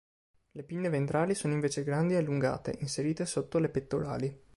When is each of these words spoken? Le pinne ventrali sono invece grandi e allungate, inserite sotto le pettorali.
Le 0.53 0.63
pinne 0.63 0.89
ventrali 0.89 1.35
sono 1.35 1.53
invece 1.53 1.83
grandi 1.83 2.15
e 2.15 2.17
allungate, 2.17 2.75
inserite 2.79 3.27
sotto 3.27 3.59
le 3.59 3.69
pettorali. 3.69 4.43